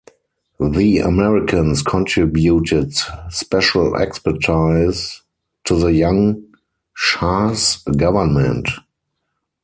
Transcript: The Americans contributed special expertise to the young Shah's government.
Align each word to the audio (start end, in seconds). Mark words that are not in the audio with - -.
The 0.71 0.97
Americans 0.97 1.83
contributed 1.83 2.95
special 3.29 3.95
expertise 3.97 5.21
to 5.65 5.77
the 5.79 5.93
young 5.93 6.43
Shah's 6.95 7.83
government. 7.83 8.67